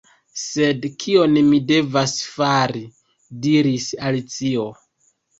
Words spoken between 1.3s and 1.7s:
mi